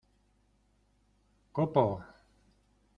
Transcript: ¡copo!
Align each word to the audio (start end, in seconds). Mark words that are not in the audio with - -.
¡copo! 1.55 1.85